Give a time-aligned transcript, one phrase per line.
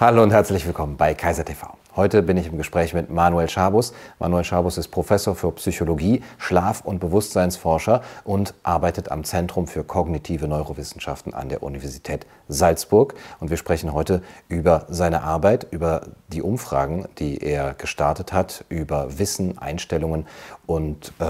[0.00, 1.76] Hallo und herzlich willkommen bei Kaiser TV.
[1.94, 3.92] Heute bin ich im Gespräch mit Manuel Schabus.
[4.18, 10.48] Manuel Schabus ist Professor für Psychologie, Schlaf- und Bewusstseinsforscher und arbeitet am Zentrum für kognitive
[10.48, 13.12] Neurowissenschaften an der Universität Salzburg.
[13.40, 19.18] Und wir sprechen heute über seine Arbeit, über die Umfragen, die er gestartet hat, über
[19.18, 20.26] Wissen, Einstellungen
[20.64, 21.24] und äh,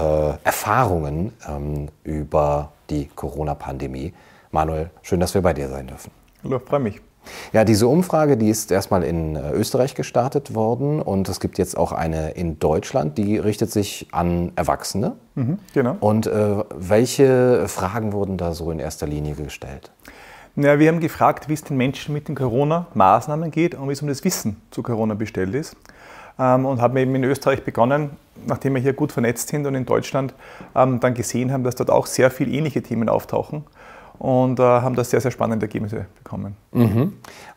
[0.45, 4.13] Erfahrungen ähm, über die Corona-Pandemie.
[4.51, 6.11] Manuel, schön, dass wir bei dir sein dürfen.
[6.45, 7.01] Hallo, freue mich.
[7.53, 11.77] Ja, diese Umfrage, die ist erstmal in äh, Österreich gestartet worden und es gibt jetzt
[11.77, 15.13] auch eine in Deutschland, die richtet sich an Erwachsene.
[15.35, 15.97] Mhm, genau.
[15.99, 19.91] Und äh, welche Fragen wurden da so in erster Linie gestellt?
[20.55, 24.01] Ja, wir haben gefragt, wie es den Menschen mit den Corona-Maßnahmen geht und wie es
[24.01, 25.77] um das Wissen zu Corona bestellt ist.
[26.39, 28.11] Ähm, und haben eben in Österreich begonnen,
[28.47, 30.33] nachdem wir hier gut vernetzt sind und in Deutschland
[30.75, 33.63] ähm, dann gesehen haben, dass dort auch sehr viele ähnliche Themen auftauchen
[34.21, 36.55] und äh, haben da sehr, sehr spannende Ergebnisse bekommen.
[36.73, 37.13] Mhm.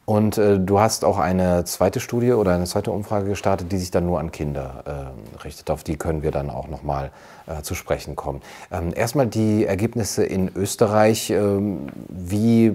[0.06, 3.90] Und äh, du hast auch eine zweite Studie oder eine zweite Umfrage gestartet, die sich
[3.90, 5.70] dann nur an Kinder äh, richtet.
[5.70, 7.10] Auf die können wir dann auch nochmal
[7.46, 8.40] äh, zu sprechen kommen.
[8.72, 11.28] Ähm, erstmal die Ergebnisse in Österreich.
[11.28, 12.68] Ähm, wie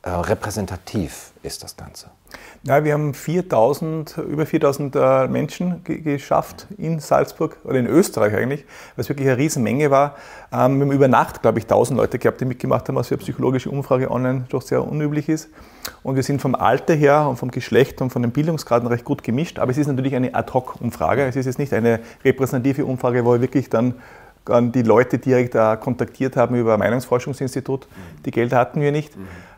[0.00, 2.06] äh, repräsentativ ist das Ganze?
[2.64, 8.64] Ja, wir haben 4000, über 4000 äh, Menschen geschafft in Salzburg oder in Österreich eigentlich,
[8.96, 10.16] was wirklich eine Riesenmenge war.
[10.52, 13.16] Ähm, wir haben über Nacht, glaube ich, 1000 Leute gehabt, die mitgemacht haben, was für
[13.16, 15.50] eine psychologische Umfrage online doch sehr unüblich ist.
[16.02, 19.22] Und wir sind vom Alter her und vom Geschlecht und von den Bildungsgraden recht gut
[19.22, 19.58] gemischt.
[19.58, 21.26] Aber es ist natürlich eine Ad-Hoc-Umfrage.
[21.26, 23.94] Es ist jetzt nicht eine repräsentative Umfrage, wo wir wirklich dann
[24.46, 27.86] die Leute direkt kontaktiert haben über ein Meinungsforschungsinstitut.
[28.24, 29.12] Die Gelder hatten wir nicht.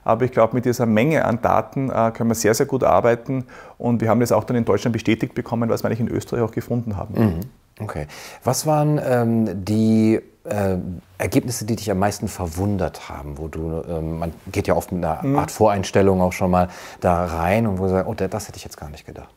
[0.06, 3.44] Aber ich glaube, mit dieser Menge an Daten äh, können wir sehr, sehr gut arbeiten.
[3.76, 6.42] Und wir haben das auch dann in Deutschland bestätigt bekommen, was wir eigentlich in Österreich
[6.42, 7.14] auch gefunden haben.
[7.14, 7.40] Mhm.
[7.80, 8.06] Okay.
[8.44, 10.76] Was waren ähm, die äh,
[11.18, 15.04] Ergebnisse, die dich am meisten verwundert haben, wo du, ähm, man geht ja oft mit
[15.04, 15.40] einer mhm.
[15.40, 16.68] Art Voreinstellung auch schon mal
[17.00, 19.34] da rein und wo du sagst, oh, das hätte ich jetzt gar nicht gedacht.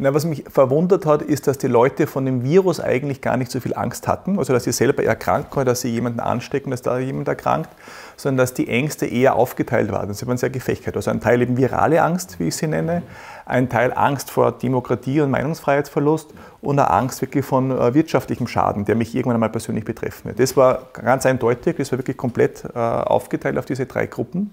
[0.00, 3.50] Na, was mich verwundert hat, ist, dass die Leute von dem Virus eigentlich gar nicht
[3.50, 6.82] so viel Angst hatten, also dass sie selber erkranken oder dass sie jemanden anstecken, dass
[6.82, 7.70] da jemand erkrankt,
[8.16, 10.14] sondern dass die Ängste eher aufgeteilt waren.
[10.14, 10.94] Sie waren sehr gefächert.
[10.94, 13.02] Also ein Teil eben virale Angst, wie ich sie nenne,
[13.44, 18.84] ein Teil Angst vor Demokratie und Meinungsfreiheitsverlust und eine Angst wirklich von äh, wirtschaftlichem Schaden,
[18.84, 20.38] der mich irgendwann einmal persönlich betreffen wird.
[20.38, 24.52] Das war ganz eindeutig, das war wirklich komplett äh, aufgeteilt auf diese drei Gruppen.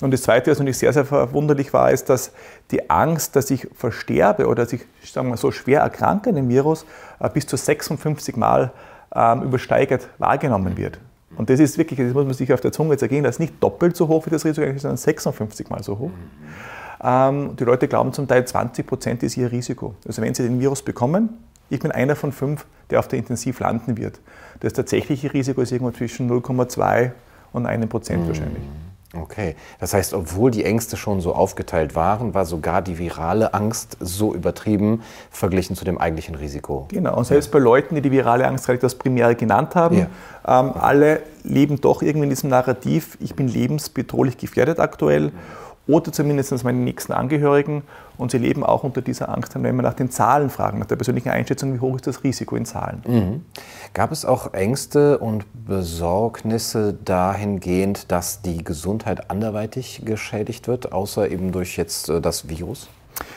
[0.00, 2.32] Und das Zweite, was natürlich sehr, sehr verwunderlich war, ist, dass
[2.70, 6.48] die Angst, dass ich versterbe oder dass ich sagen wir, so schwer erkranke an dem
[6.48, 6.84] Virus,
[7.18, 8.72] äh, bis zu 56 Mal
[9.14, 10.98] ähm, übersteigert wahrgenommen wird.
[11.36, 13.54] Und das ist wirklich, das muss man sich auf der Zunge zergehen, das ist nicht
[13.62, 16.10] doppelt so hoch wie das Risiko, sondern 56 Mal so hoch.
[17.02, 19.94] Ähm, die Leute glauben zum Teil, 20 Prozent ist ihr Risiko.
[20.06, 21.30] Also wenn sie den Virus bekommen,
[21.68, 24.20] ich bin einer von fünf, der auf der Intensiv landen wird.
[24.60, 27.10] Das tatsächliche Risiko ist irgendwo zwischen 0,2
[27.52, 28.62] und 1 Prozent wahrscheinlich.
[29.22, 33.96] Okay, das heißt, obwohl die Ängste schon so aufgeteilt waren, war sogar die virale Angst
[34.00, 36.86] so übertrieben verglichen zu dem eigentlichen Risiko.
[36.88, 40.06] Genau, und selbst bei Leuten, die die virale Angst gerade das Primäre genannt haben, ja.
[40.46, 45.28] ähm, alle leben doch irgendwie in diesem Narrativ, ich bin lebensbedrohlich gefährdet aktuell.
[45.28, 47.82] Mhm oder zumindest meine nächsten Angehörigen.
[48.18, 50.96] Und sie leben auch unter dieser Angst, wenn wir nach den Zahlen fragen, nach der
[50.96, 53.02] persönlichen Einschätzung, wie hoch ist das Risiko in Zahlen.
[53.06, 53.44] Mhm.
[53.92, 61.52] Gab es auch Ängste und Besorgnisse dahingehend, dass die Gesundheit anderweitig geschädigt wird, außer eben
[61.52, 62.88] durch jetzt äh, das Virus?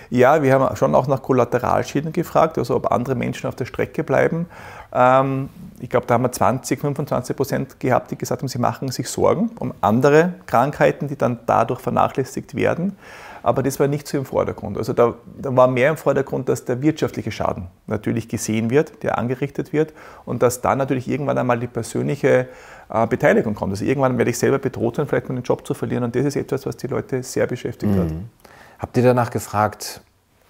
[0.09, 4.03] Ja, wir haben schon auch nach Kollateralschäden gefragt, also ob andere Menschen auf der Strecke
[4.03, 4.47] bleiben.
[4.91, 8.91] Ähm, ich glaube, da haben wir 20, 25 Prozent gehabt, die gesagt haben, sie machen
[8.91, 12.97] sich Sorgen um andere Krankheiten, die dann dadurch vernachlässigt werden.
[13.41, 14.77] Aber das war nicht so im Vordergrund.
[14.77, 19.17] Also da, da, war mehr im Vordergrund, dass der wirtschaftliche Schaden natürlich gesehen wird, der
[19.17, 19.93] angerichtet wird
[20.25, 22.47] und dass dann natürlich irgendwann einmal die persönliche
[22.89, 23.71] äh, Beteiligung kommt.
[23.71, 26.35] Also irgendwann werde ich selber bedroht sein, vielleicht meinen Job zu verlieren und das ist
[26.35, 27.99] etwas, was die Leute sehr beschäftigt mhm.
[27.99, 28.07] hat.
[28.79, 30.01] Habt ihr danach gefragt,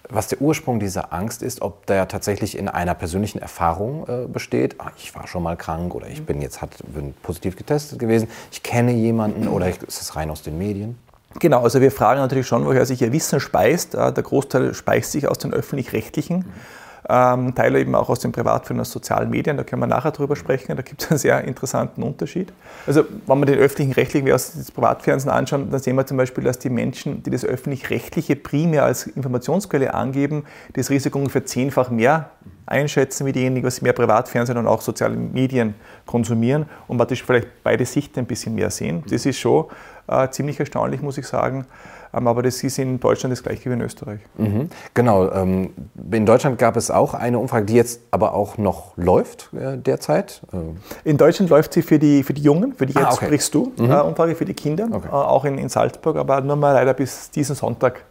[0.08, 4.80] was der Ursprung dieser Angst ist, ob der tatsächlich in einer persönlichen Erfahrung äh, besteht.
[4.80, 8.28] Ah, ich war schon mal krank oder ich bin jetzt hat, bin positiv getestet gewesen.
[8.50, 10.98] Ich kenne jemanden oder ist es rein aus den Medien?
[11.38, 13.94] Genau, also wir fragen natürlich schon, woher sich Ihr Wissen speist.
[13.94, 16.38] Der Großteil speist sich aus den öffentlich-rechtlichen.
[16.38, 16.79] Mhm
[17.10, 20.36] ähm, Teile eben auch aus den Privatfirmen, aus sozialen Medien, da können wir nachher drüber
[20.36, 22.52] sprechen, da gibt es einen sehr interessanten Unterschied.
[22.86, 26.44] Also wenn wir den öffentlichen rechtlichen versus das Privatfernsehen anschauen, dann sehen wir zum Beispiel,
[26.44, 32.30] dass die Menschen, die das öffentlich-rechtliche primär als Informationsquelle angeben, das Risiko ungefähr zehnfach mehr
[32.66, 35.74] einschätzen wie diejenigen, die mehr Privatfernsehen und auch soziale Medien
[36.06, 39.02] konsumieren und praktisch vielleicht beide Sichten ein bisschen mehr sehen.
[39.10, 39.66] Das ist schon
[40.06, 41.66] äh, ziemlich erstaunlich, muss ich sagen.
[42.12, 44.20] Ähm, aber das ist in Deutschland das gleiche wie in Österreich.
[44.36, 44.68] Mhm.
[44.94, 45.30] Genau.
[45.32, 45.70] Ähm,
[46.10, 50.42] in Deutschland gab es auch eine Umfrage, die jetzt aber auch noch läuft äh, derzeit.
[50.52, 51.08] Äh.
[51.08, 53.26] In Deutschland läuft sie für die, für die Jungen, für die ah, jetzt ah, okay.
[53.26, 53.90] sprichst du, mhm.
[53.90, 55.08] Umfrage für die Kinder, okay.
[55.10, 58.04] auch in, in Salzburg, aber nur mal leider bis diesen Sonntag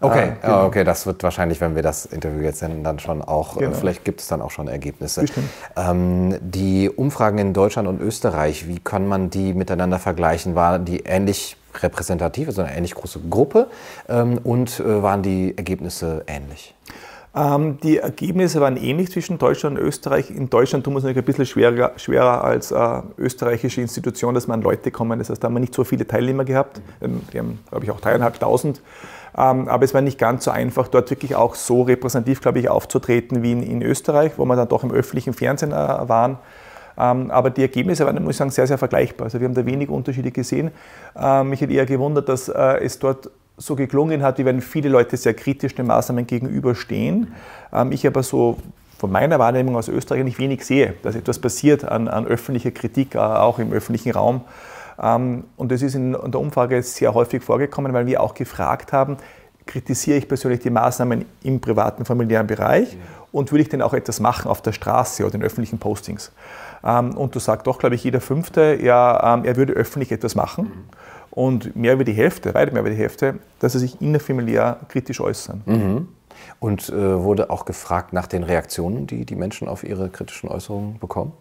[0.00, 0.66] Okay, äh, genau.
[0.66, 3.76] okay, das wird wahrscheinlich, wenn wir das Interview jetzt senden, dann schon auch, äh, genau.
[3.76, 5.24] vielleicht gibt es dann auch schon Ergebnisse.
[5.76, 10.54] Ähm, die Umfragen in Deutschland und Österreich, wie kann man die miteinander vergleichen?
[10.54, 13.68] Waren die ähnlich repräsentativ, also eine ähnlich große Gruppe
[14.08, 16.74] ähm, und äh, waren die Ergebnisse ähnlich?
[17.36, 20.30] Ähm, die Ergebnisse waren ähnlich zwischen Deutschland und Österreich.
[20.30, 24.46] In Deutschland tun wir es natürlich ein bisschen schwerer, schwerer als äh, österreichische Institution, dass
[24.46, 25.18] man Leute kommen.
[25.18, 26.80] Das heißt, da haben wir nicht so viele Teilnehmer gehabt.
[27.02, 28.80] Ähm, die haben, glaube ich, auch dreieinhalbtausend.
[29.36, 32.70] Ähm, aber es war nicht ganz so einfach, dort wirklich auch so repräsentativ, glaube ich,
[32.70, 36.38] aufzutreten wie in, in Österreich, wo wir dann doch im öffentlichen Fernsehen äh, waren.
[36.98, 39.26] Ähm, aber die Ergebnisse waren, muss ich sagen, sehr, sehr vergleichbar.
[39.26, 40.70] Also wir haben da wenig Unterschiede gesehen.
[41.16, 44.88] Ähm, mich hat eher gewundert, dass äh, es dort so geklungen hat, wie wenn viele
[44.88, 47.34] Leute sehr kritisch den Maßnahmen gegenüberstehen.
[47.72, 48.58] Ähm, ich aber so
[48.98, 53.14] von meiner Wahrnehmung aus Österreich nicht wenig sehe, dass etwas passiert an, an öffentlicher Kritik,
[53.14, 54.42] äh, auch im öffentlichen Raum.
[55.02, 59.18] Ähm, und das ist in der Umfrage sehr häufig vorgekommen, weil wir auch gefragt haben,
[59.66, 62.96] kritisiere ich persönlich die Maßnahmen im privaten, familiären Bereich
[63.32, 66.32] und würde ich denn auch etwas machen auf der Straße oder in öffentlichen Postings?
[66.84, 70.72] Ähm, und du sagst doch, glaube ich, jeder Fünfte, ja, er würde öffentlich etwas machen.
[71.30, 75.20] Und mehr über die Hälfte, weit mehr über die Hälfte, dass sie sich innerfamiliär kritisch
[75.20, 75.62] äußern.
[75.66, 76.08] Mhm.
[76.60, 80.98] Und äh, wurde auch gefragt nach den Reaktionen, die die Menschen auf ihre kritischen Äußerungen
[80.98, 81.32] bekommen?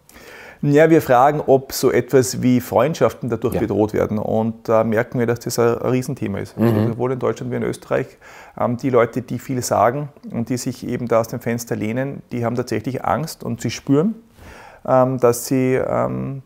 [0.62, 3.60] Ja, wir fragen, ob so etwas wie Freundschaften dadurch ja.
[3.60, 4.18] bedroht werden.
[4.18, 6.57] Und da merken wir, dass das ein, Riesenthema ist.
[6.57, 6.80] Also mhm.
[6.80, 8.07] Also sowohl in Deutschland wie in Österreich.
[8.60, 12.22] Ähm, die Leute, die viel sagen und die sich eben da aus dem Fenster lehnen,
[12.31, 14.16] die haben tatsächlich Angst und sie spüren,
[14.88, 16.42] ähm, dass sie ähm,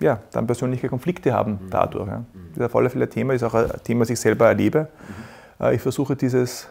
[0.00, 1.70] ja, dann persönliche Konflikte haben mhm.
[1.70, 2.08] dadurch.
[2.08, 2.24] Ja.
[2.54, 4.88] Das ist auf alle Fälle ein Thema, ist auch ein Thema, das ich selber erlebe.
[5.60, 5.64] Mhm.
[5.64, 6.68] Äh, ich versuche dieses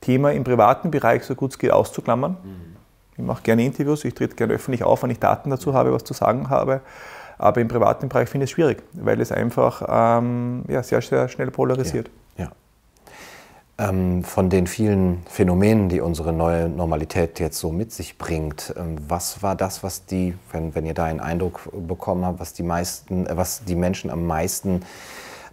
[0.00, 2.32] Thema im privaten Bereich so gut es geht auszuklammern.
[2.42, 2.69] Mhm.
[3.20, 6.04] Ich mache gerne Interviews, ich trete gerne öffentlich auf, wenn ich Daten dazu habe, was
[6.04, 6.80] zu sagen habe.
[7.36, 11.28] Aber im privaten Bereich finde ich es schwierig, weil es einfach ähm, ja, sehr, sehr
[11.28, 12.10] schnell polarisiert.
[12.38, 12.44] Ja.
[12.44, 13.88] ja.
[13.88, 18.96] Ähm, von den vielen Phänomenen, die unsere neue Normalität jetzt so mit sich bringt, ähm,
[19.06, 22.62] was war das, was die, wenn, wenn ihr da einen Eindruck bekommen habt, was die
[22.62, 24.82] meisten, äh, was die Menschen am meisten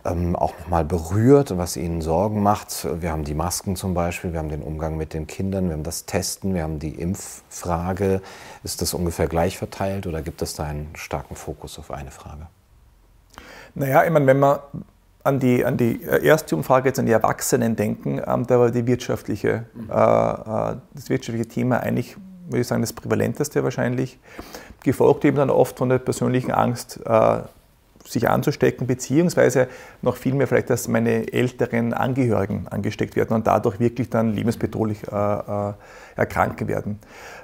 [0.07, 2.87] ähm, auch nochmal berührt und was ihnen Sorgen macht?
[3.01, 5.83] Wir haben die Masken zum Beispiel, wir haben den Umgang mit den Kindern, wir haben
[5.83, 8.21] das Testen, wir haben die Impffrage.
[8.63, 12.47] Ist das ungefähr gleich verteilt oder gibt es da einen starken Fokus auf eine Frage?
[13.75, 14.59] Naja, ich meine, wenn man
[15.23, 18.87] an die, an die erste Umfrage jetzt an die Erwachsenen denken, ähm, da war die
[18.87, 19.89] wirtschaftliche, mhm.
[19.89, 22.15] äh, äh, das wirtschaftliche Thema eigentlich,
[22.45, 24.19] würde ich sagen, das prävalenteste wahrscheinlich,
[24.83, 27.39] gefolgt eben dann oft von der persönlichen Angst, äh,
[28.07, 29.67] sich anzustecken, beziehungsweise
[30.01, 35.03] noch viel mehr vielleicht, dass meine älteren Angehörigen angesteckt werden und dadurch wirklich dann lebensbedrohlich
[35.11, 35.73] äh, äh,
[36.15, 36.99] erkranken werden.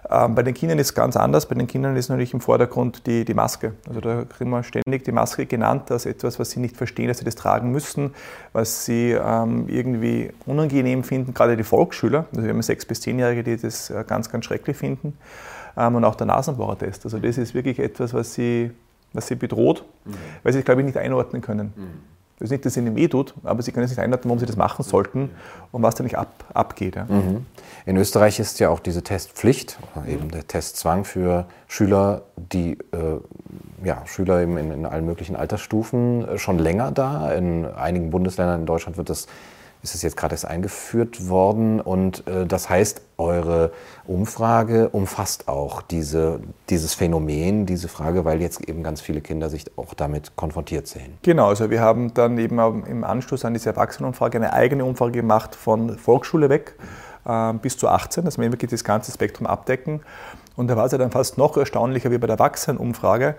[0.10, 1.48] Ähm, bei den Kindern ist es ganz anders.
[1.48, 3.74] Bei den Kindern ist natürlich im Vordergrund die, die Maske.
[3.88, 7.20] Also da kriegen wir ständig die Maske genannt als etwas, was sie nicht verstehen, dass
[7.20, 8.14] sie das tragen müssen,
[8.52, 12.26] was sie ähm, irgendwie unangenehm finden, gerade die Volksschüler.
[12.32, 15.18] Also wir haben sechs- bis zehnjährige, die das äh, ganz, ganz schrecklich finden.
[15.78, 17.06] Ähm, und auch der Nasenbohrertest.
[17.06, 18.72] Also das ist wirklich etwas, was sie,
[19.14, 20.14] was sie bedroht, mhm.
[20.44, 21.74] weil sie es, glaube ich, nicht einordnen können.
[21.76, 22.14] Mhm.
[22.40, 24.46] Das ist nicht, dass es ihnen weh tut, aber sie können sich einordnen, warum sie
[24.46, 25.30] das machen sollten
[25.72, 26.96] und was da nicht ab, abgeht.
[26.96, 27.06] Ja.
[27.06, 27.46] Mhm.
[27.86, 29.78] In Österreich ist ja auch diese Testpflicht,
[30.08, 33.20] eben der Testzwang für Schüler, die äh,
[33.84, 37.32] ja, Schüler in, in, allen möglichen Altersstufen äh, schon länger da.
[37.32, 39.28] In einigen Bundesländern in Deutschland wird das
[39.84, 41.82] ist es jetzt gerade erst eingeführt worden.
[41.82, 43.72] Und äh, das heißt, eure
[44.08, 49.66] Umfrage umfasst auch diese, dieses Phänomen, diese Frage, weil jetzt eben ganz viele Kinder sich
[49.78, 51.18] auch damit konfrontiert sehen.
[51.22, 55.54] Genau, also wir haben dann eben im Anschluss an diese Erwachsenenumfrage eine eigene Umfrage gemacht
[55.54, 56.76] von Volksschule weg
[57.26, 60.02] äh, bis zu 18, dass wir wirklich das ganze Spektrum abdecken.
[60.56, 63.36] Und da war es ja dann fast noch erstaunlicher wie bei der Erwachsenenumfrage,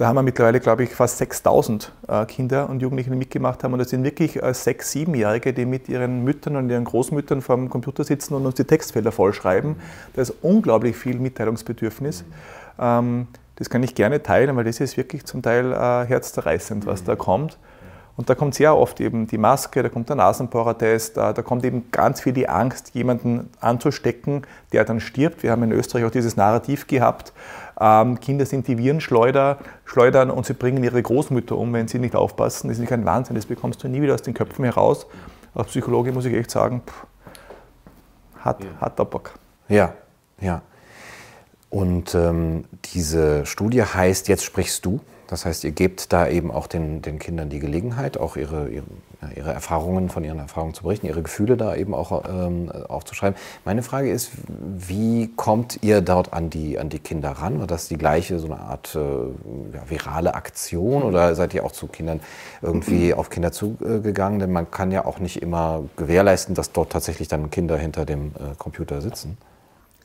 [0.00, 3.74] da haben wir mittlerweile, glaube ich, fast 6000 äh, Kinder und Jugendliche, mitgemacht haben.
[3.74, 7.56] Und das sind wirklich äh, sechs, siebenjährige, die mit ihren Müttern und ihren Großmüttern vor
[7.56, 9.76] dem Computer sitzen und uns die Textfelder vollschreiben.
[10.14, 12.24] Da ist unglaublich viel Mitteilungsbedürfnis.
[12.78, 13.26] Ähm,
[13.56, 17.14] das kann ich gerne teilen, weil das ist wirklich zum Teil äh, herzzerreißend, was da
[17.14, 17.58] kommt.
[18.16, 21.90] Und da kommt sehr oft eben die Maske, da kommt der Nasenbohrertest, da kommt eben
[21.90, 24.42] ganz viel die Angst, jemanden anzustecken,
[24.72, 25.42] der dann stirbt.
[25.42, 27.32] Wir haben in Österreich auch dieses Narrativ gehabt,
[27.80, 32.14] ähm, Kinder sind die Virenschleuder, schleudern und sie bringen ihre Großmütter um, wenn sie nicht
[32.14, 32.68] aufpassen.
[32.68, 35.06] Das ist nicht ein Wahnsinn, das bekommst du nie wieder aus den Köpfen heraus.
[35.54, 37.06] Als Psychologe muss ich echt sagen, pff,
[38.44, 38.70] hat, ja.
[38.80, 39.32] hat der Bock.
[39.68, 39.94] Ja,
[40.40, 40.62] ja.
[41.70, 46.66] Und ähm, diese Studie heißt Jetzt sprichst du Das heißt, ihr gebt da eben auch
[46.66, 48.84] den, den Kindern die Gelegenheit, auch ihre, ihre,
[49.36, 53.38] ihre, Erfahrungen, von ihren Erfahrungen zu berichten, ihre Gefühle da eben auch ähm, aufzuschreiben.
[53.64, 57.60] Meine Frage ist, wie kommt ihr dort an die, an die Kinder ran?
[57.60, 61.72] War das die gleiche, so eine Art äh, ja, virale Aktion oder seid ihr auch
[61.72, 62.20] zu Kindern
[62.62, 64.38] irgendwie auf Kinder zugegangen?
[64.38, 68.28] Denn man kann ja auch nicht immer gewährleisten, dass dort tatsächlich dann Kinder hinter dem
[68.28, 69.36] äh, Computer sitzen.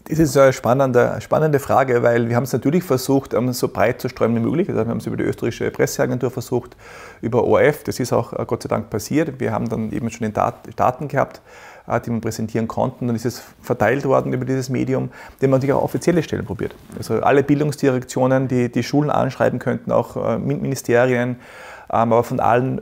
[0.08, 4.00] Das ist eine spannende, spannende Frage, weil wir haben es natürlich versucht, ähm, so breit
[4.00, 4.70] zu streuen wie möglich.
[4.70, 6.78] Also wir haben es über die österreichische Presseagentur versucht,
[7.22, 9.40] über ORF, das ist auch äh, Gott sei Dank passiert.
[9.40, 11.42] Wir haben dann eben schon Daten gehabt,
[11.88, 13.08] äh, die wir präsentieren konnten.
[13.08, 15.10] Dann ist es verteilt worden über dieses Medium,
[15.42, 16.76] dem man natürlich auch offizielle Stellen probiert.
[16.96, 21.30] Also alle Bildungsdirektionen, die die Schulen anschreiben könnten, auch äh, Ministerien,
[21.92, 22.82] ähm, aber von allen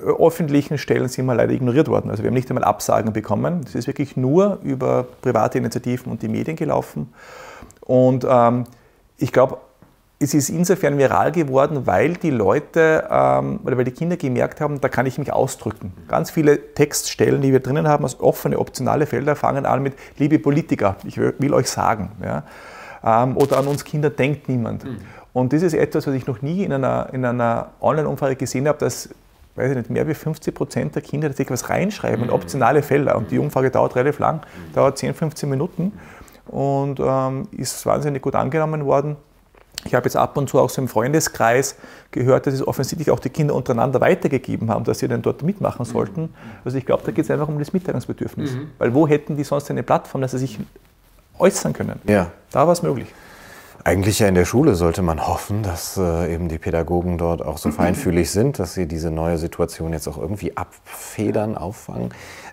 [0.00, 2.10] öffentlichen Stellen sind wir leider ignoriert worden.
[2.10, 3.62] Also wir haben nicht einmal Absagen bekommen.
[3.64, 7.12] Das ist wirklich nur über private Initiativen und die Medien gelaufen.
[7.80, 8.64] Und ähm,
[9.18, 9.58] ich glaube,
[10.22, 14.80] es ist insofern viral geworden, weil die Leute ähm, oder weil die Kinder gemerkt haben,
[14.80, 15.94] da kann ich mich ausdrücken.
[16.08, 20.38] Ganz viele Textstellen, die wir drinnen haben, als offene, optionale Felder, fangen an mit Liebe
[20.38, 22.12] Politiker, ich will euch sagen.
[22.22, 22.44] Ja?
[23.02, 24.84] Ähm, oder an uns Kinder denkt niemand.
[24.84, 24.98] Mhm.
[25.32, 28.78] Und das ist etwas, was ich noch nie in einer, in einer Online-Umfrage gesehen habe,
[28.78, 29.08] dass
[29.60, 33.16] weiß ich nicht, mehr wie 50 Prozent der Kinder tatsächlich was reinschreiben und optionale Felder.
[33.16, 34.40] Und die Umfrage dauert relativ lang,
[34.74, 35.92] dauert 10, 15 Minuten
[36.46, 39.16] und ähm, ist wahnsinnig gut angenommen worden.
[39.84, 41.76] Ich habe jetzt ab und zu auch so im Freundeskreis
[42.10, 45.86] gehört, dass es offensichtlich auch die Kinder untereinander weitergegeben haben, dass sie dann dort mitmachen
[45.86, 46.34] sollten.
[46.64, 48.52] Also ich glaube, da geht es einfach um das Mitteilungsbedürfnis.
[48.52, 48.70] Mhm.
[48.78, 50.58] Weil wo hätten die sonst eine Plattform, dass sie sich
[51.38, 51.98] äußern können?
[52.06, 52.30] Ja.
[52.50, 53.08] Da war es möglich.
[53.82, 57.56] Eigentlich ja in der Schule sollte man hoffen, dass äh, eben die Pädagogen dort auch
[57.56, 62.10] so feinfühlig sind, dass sie diese neue Situation jetzt auch irgendwie abfedern, auffangen.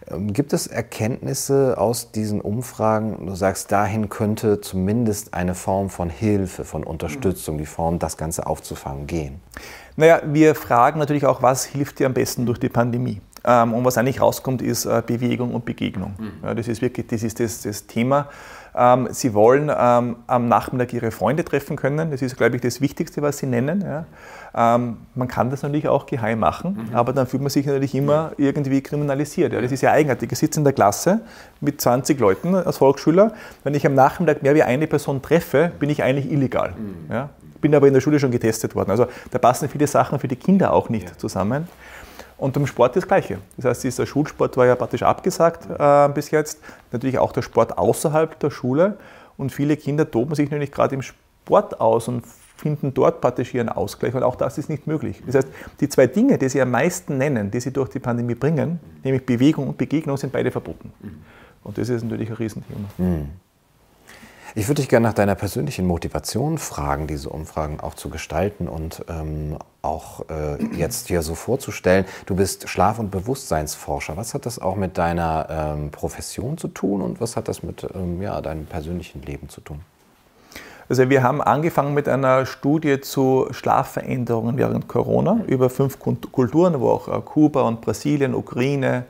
[0.10, 3.26] Ähm, gibt es Erkenntnisse aus diesen Umfragen?
[3.26, 8.48] Du sagst, dahin könnte zumindest eine Form von Hilfe, von Unterstützung, die Form, das Ganze
[8.48, 9.42] aufzufangen, gehen.
[9.98, 13.20] Naja, wir fragen natürlich auch, was hilft dir am besten durch die Pandemie?
[13.44, 16.14] Ähm, und was eigentlich rauskommt, ist äh, Bewegung und Begegnung.
[16.20, 16.32] Mhm.
[16.44, 18.30] Ja, das ist wirklich das, ist das, das Thema.
[18.78, 22.12] Ähm, sie wollen ähm, am Nachmittag ihre Freunde treffen können.
[22.12, 23.82] Das ist, glaube ich, das Wichtigste, was sie nennen.
[23.82, 24.06] Ja.
[24.76, 26.96] Ähm, man kann das natürlich auch geheim machen, mhm.
[26.96, 29.54] aber dann fühlt man sich natürlich immer irgendwie kriminalisiert.
[29.54, 29.62] Ja.
[29.62, 30.32] Das ist ja eigenartig.
[30.32, 31.22] Ich sitze in der Klasse
[31.60, 33.34] mit 20 Leuten als Volksschüler.
[33.64, 36.74] Wenn ich am Nachmittag mehr wie eine Person treffe, bin ich eigentlich illegal.
[36.78, 37.12] Mhm.
[37.12, 37.30] Ja.
[37.62, 38.92] Bin aber in der Schule schon getestet worden.
[38.92, 41.68] Also da passen viele Sachen für die Kinder auch nicht zusammen.
[42.38, 43.40] Und im Sport das Gleiche.
[43.56, 46.60] Das heißt, dieser Schulsport war ja praktisch abgesagt äh, bis jetzt.
[46.92, 48.98] Natürlich auch der Sport außerhalb der Schule.
[49.38, 52.24] Und viele Kinder toben sich nämlich gerade im Sport aus und
[52.58, 54.14] finden dort praktisch ihren Ausgleich.
[54.14, 55.22] Und auch das ist nicht möglich.
[55.26, 55.48] Das heißt,
[55.80, 59.26] die zwei Dinge, die sie am meisten nennen, die sie durch die Pandemie bringen, nämlich
[59.26, 60.92] Bewegung und Begegnung, sind beide verboten.
[61.64, 62.88] Und das ist natürlich ein Riesenthema.
[62.98, 63.30] Mhm.
[64.58, 69.06] Ich würde dich gerne nach deiner persönlichen Motivation fragen, diese Umfragen auch zu gestalten und
[69.08, 72.06] ähm, auch äh, jetzt hier so vorzustellen.
[72.26, 74.18] Du bist Schlaf- und Bewusstseinsforscher.
[74.18, 77.86] Was hat das auch mit deiner ähm, Profession zu tun und was hat das mit
[77.94, 79.82] ähm, ja, deinem persönlichen Leben zu tun?
[80.90, 86.90] Also wir haben angefangen mit einer Studie zu Schlafveränderungen während Corona über fünf Kulturen, wo
[86.90, 89.06] auch äh, Kuba und Brasilien, Ukraine,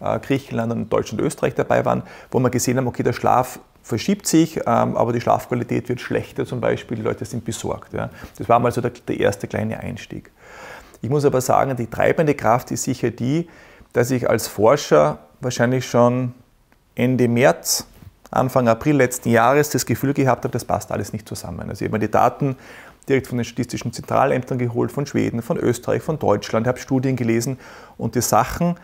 [0.00, 3.60] äh, Griechenland und Deutschland und Österreich dabei waren, wo wir gesehen haben, okay, der Schlaf
[3.82, 7.92] verschiebt sich, ähm, aber die Schlafqualität wird schlechter zum Beispiel, die Leute sind besorgt.
[7.94, 10.30] Das war mal so der, der erste kleine Einstieg.
[11.02, 13.48] Ich muss aber sagen, die treibende Kraft ist sicher die,
[13.92, 16.34] dass ich als Forscher wahrscheinlich schon
[16.94, 17.86] Ende März,
[18.30, 21.68] Anfang April letzten Jahres das Gefühl gehabt habe, das passt alles nicht zusammen.
[21.68, 22.56] Also ich habe mir die Daten
[23.08, 27.58] direkt von den statistischen Zentralämtern geholt, von Schweden, von Österreich, von Deutschland, habe Studien gelesen
[27.96, 28.76] und die Sachen,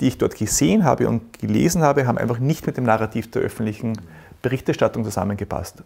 [0.00, 3.42] die ich dort gesehen habe und gelesen habe, haben einfach nicht mit dem Narrativ der
[3.42, 3.98] öffentlichen
[4.42, 5.82] Berichterstattung zusammengepasst.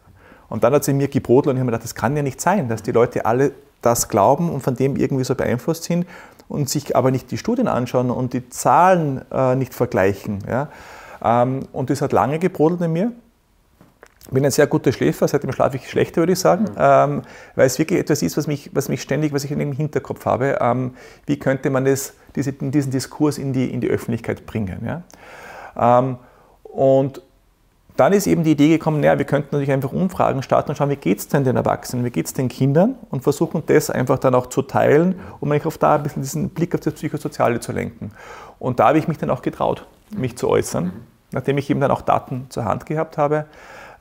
[0.49, 2.41] Und dann hat sie mir gebrodelt und ich habe mir gedacht, das kann ja nicht
[2.41, 6.07] sein, dass die Leute alle das glauben und von dem irgendwie so beeinflusst sind
[6.49, 10.39] und sich aber nicht die Studien anschauen und die Zahlen äh, nicht vergleichen.
[10.49, 10.69] Ja.
[11.23, 13.13] Ähm, und das hat lange gebrodelt in mir.
[14.27, 16.77] Ich bin ein sehr guter Schläfer, seitdem schlafe ich schlechter, würde ich sagen, mhm.
[16.79, 17.23] ähm,
[17.55, 20.27] weil es wirklich etwas ist, was mich, was mich ständig, was ich in dem Hinterkopf
[20.27, 20.59] habe.
[20.61, 20.95] Ähm,
[21.27, 24.85] wie könnte man das, diese, diesen Diskurs in die, in die Öffentlichkeit bringen?
[24.85, 25.99] Ja?
[26.01, 26.19] Ähm,
[26.65, 27.23] und
[27.97, 30.91] dann ist eben die Idee gekommen, naja, wir könnten natürlich einfach Umfragen starten und schauen,
[30.91, 34.19] wie geht es denn den Erwachsenen, wie geht es den Kindern und versuchen das einfach
[34.19, 37.61] dann auch zu teilen, um eigentlich auf da ein bisschen diesen Blick auf das Psychosoziale
[37.61, 38.13] zu lenken.
[38.59, 39.87] Und da habe ich mich dann auch getraut,
[40.17, 40.93] mich zu äußern,
[41.33, 43.47] nachdem ich eben dann auch Daten zur Hand gehabt habe.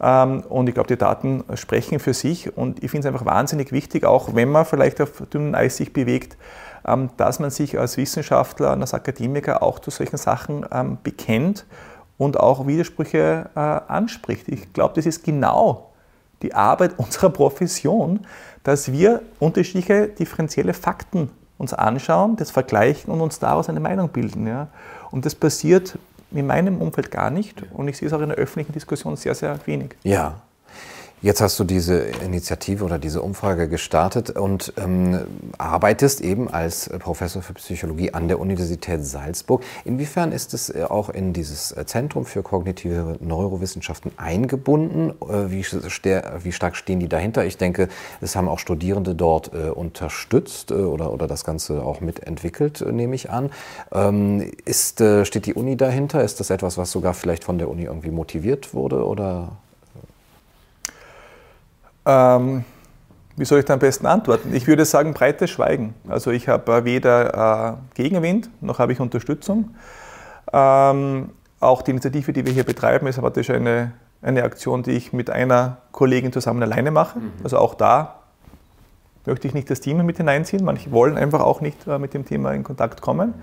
[0.01, 3.71] Ähm, und ich glaube, die Daten sprechen für sich und ich finde es einfach wahnsinnig
[3.71, 6.37] wichtig, auch wenn man vielleicht auf dünnem Eis sich bewegt,
[6.85, 11.65] ähm, dass man sich als Wissenschaftler, als Akademiker auch zu solchen Sachen ähm, bekennt
[12.17, 14.47] und auch Widersprüche äh, anspricht.
[14.47, 15.91] Ich glaube, das ist genau
[16.41, 18.21] die Arbeit unserer Profession,
[18.63, 24.47] dass wir unterschiedliche differenzielle Fakten uns anschauen, das vergleichen und uns daraus eine Meinung bilden.
[24.47, 24.67] Ja.
[25.11, 25.97] Und das passiert
[26.31, 29.35] in meinem Umfeld gar nicht und ich sehe es auch in der öffentlichen Diskussion sehr,
[29.35, 29.95] sehr wenig.
[30.03, 30.41] Ja,
[31.25, 35.21] Jetzt hast du diese Initiative oder diese Umfrage gestartet und ähm,
[35.57, 39.63] arbeitest eben als Professor für Psychologie an der Universität Salzburg.
[39.85, 45.15] Inwiefern ist es äh, auch in dieses äh, Zentrum für kognitive Neurowissenschaften eingebunden?
[45.27, 47.43] Äh, wie, wie stark stehen die dahinter?
[47.43, 47.87] Ich denke,
[48.21, 52.91] es haben auch Studierende dort äh, unterstützt äh, oder, oder das Ganze auch mitentwickelt, äh,
[52.91, 53.49] nehme ich an.
[53.91, 56.23] Ähm, ist, steht die Uni dahinter?
[56.23, 59.03] Ist das etwas, was sogar vielleicht von der Uni irgendwie motiviert wurde?
[59.03, 59.53] Oder?
[62.05, 62.63] Ähm,
[63.37, 64.53] wie soll ich da am besten antworten?
[64.53, 65.93] Ich würde sagen, breites Schweigen.
[66.07, 69.75] Also ich habe äh, weder äh, Gegenwind noch habe ich Unterstützung.
[70.53, 75.11] Ähm, auch die Initiative, die wir hier betreiben, ist praktisch eine, eine Aktion, die ich
[75.11, 77.19] mit einer Kollegin zusammen alleine mache.
[77.19, 77.31] Mhm.
[77.43, 78.19] Also auch da
[79.25, 80.63] möchte ich nicht das Team mit hineinziehen.
[80.63, 83.33] Manche wollen einfach auch nicht äh, mit dem Thema in Kontakt kommen.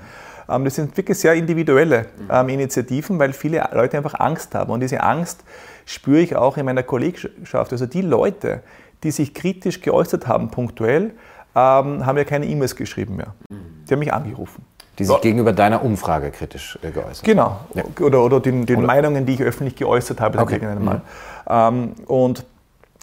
[0.48, 2.28] Ähm, das sind wirklich sehr individuelle mhm.
[2.30, 4.72] ähm, Initiativen, weil viele Leute einfach Angst haben.
[4.72, 5.44] Und diese Angst
[5.86, 7.72] spüre ich auch in meiner Kollegschaft.
[7.72, 8.62] Also die Leute,
[9.02, 11.12] die sich kritisch geäußert haben, punktuell,
[11.54, 13.34] ähm, haben ja keine E-Mails geschrieben mehr.
[13.50, 14.64] Die haben mich angerufen.
[14.98, 17.60] Die sich gegenüber deiner Umfrage kritisch äh, geäußert Genau.
[17.74, 17.82] Ja.
[18.00, 20.60] Oder, oder den, den oder Meinungen, die ich öffentlich geäußert habe, okay.
[20.60, 21.00] Mhm.
[21.48, 22.44] Ähm, und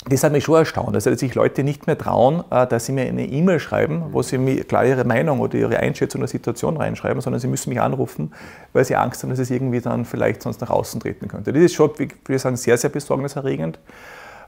[0.06, 2.94] das hat mich schon erstaunt, also, dass sich Leute nicht mehr trauen, äh, dass sie
[2.94, 6.78] mir eine E-Mail schreiben, wo sie mir klar ihre Meinung oder ihre Einschätzung der Situation
[6.78, 8.32] reinschreiben, sondern sie müssen mich anrufen,
[8.72, 11.52] weil sie Angst haben, dass es irgendwie dann vielleicht sonst nach außen treten könnte.
[11.52, 13.78] Das ist schon, wie wir sagen, sehr, sehr besorgniserregend.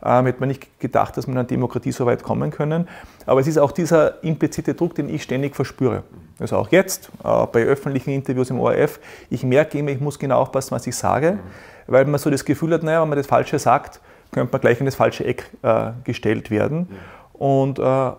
[0.04, 2.88] Ähm, hätte man nicht gedacht, dass wir in einer Demokratie so weit kommen können.
[3.28, 6.04] Aber es ist auch dieser implizite Druck, den ich ständig verspüre.
[6.40, 10.40] Also auch jetzt, äh, bei öffentlichen Interviews im ORF, ich merke immer, ich muss genau
[10.40, 11.38] aufpassen, was ich sage,
[11.86, 14.00] weil man so das Gefühl hat, naja, wenn man das Falsche sagt,
[14.32, 16.88] könnte man gleich in das falsche Eck äh, gestellt werden.
[16.90, 16.98] Ja.
[17.34, 18.12] Und äh,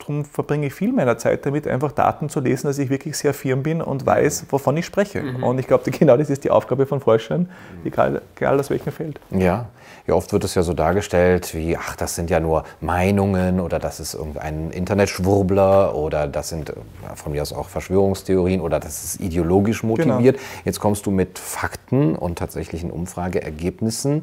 [0.00, 3.34] darum verbringe ich viel meiner Zeit damit, einfach Daten zu lesen, dass ich wirklich sehr
[3.34, 5.22] firm bin und weiß, wovon ich spreche.
[5.22, 5.44] Mhm.
[5.44, 7.86] Und ich glaube, genau das ist die Aufgabe von Forschern, mhm.
[7.86, 9.20] egal, egal aus welchem Feld.
[9.30, 9.66] Ja.
[10.06, 13.78] ja, oft wird es ja so dargestellt wie, ach, das sind ja nur Meinungen oder
[13.78, 16.72] das ist irgendein Internetschwurbler oder das sind
[17.14, 20.36] von mir aus auch Verschwörungstheorien oder das ist ideologisch motiviert.
[20.36, 20.48] Genau.
[20.64, 24.22] Jetzt kommst du mit Fakten und tatsächlichen Umfrageergebnissen.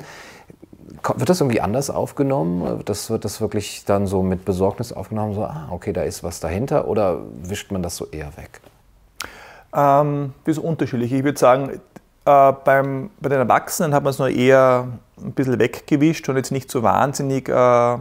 [1.15, 2.81] Wird das irgendwie anders aufgenommen?
[2.85, 6.39] Das wird das wirklich dann so mit Besorgnis aufgenommen, so, ah, okay, da ist was
[6.39, 8.61] dahinter, oder wischt man das so eher weg?
[9.75, 11.11] Ähm, das ist unterschiedlich.
[11.11, 11.81] Ich würde sagen,
[12.25, 14.87] äh, beim, bei den Erwachsenen hat man es nur eher
[15.21, 17.97] ein bisschen weggewischt und jetzt nicht so wahnsinnig äh,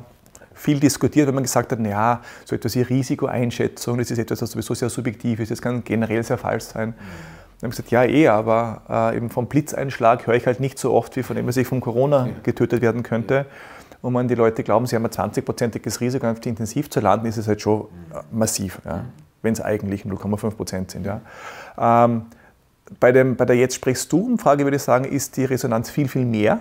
[0.55, 4.51] viel diskutiert, wenn man gesagt hat, naja, so etwas wie Risikoeinschätzung, das ist etwas, das
[4.53, 6.91] sowieso sehr subjektiv ist, das kann generell sehr falsch sein.
[6.91, 6.95] Mhm.
[7.61, 10.79] Dann habe ich gesagt, ja eh, aber äh, eben vom Blitzeinschlag höre ich halt nicht
[10.79, 13.47] so oft wie von dem, was ich von Corona getötet werden könnte.
[14.03, 17.27] Und wenn die Leute glauben, sie haben ein 20-prozentiges Risiko, auf die intensiv zu landen,
[17.27, 19.05] ist es halt schon äh, massiv, ja,
[19.43, 21.07] wenn es eigentlich 0,5 Prozent sind.
[21.07, 21.23] Ja.
[21.79, 22.27] Ähm,
[23.01, 26.09] bei, dem, bei der Jetzt sprichst du Umfrage würde ich sagen, ist die Resonanz viel,
[26.09, 26.61] viel mehr.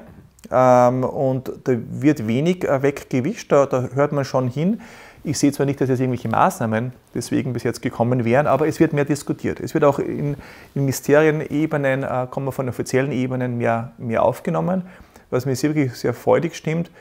[0.50, 4.82] Ähm, und da wird wenig äh, weggewischt, da, da hört man schon hin.
[5.28, 8.80] Ich sehe zwar nicht, dass jetzt irgendwelche Maßnahmen deswegen bis jetzt gekommen wären, aber es
[8.80, 9.60] wird mehr diskutiert.
[9.60, 10.36] Es wird auch in,
[10.76, 14.84] Ministerienebenen, äh, kommen wir von offiziellen Ebenen mehr, mehr aufgenommen,
[15.32, 16.92] was mir wirklich sehr freudig stimmt.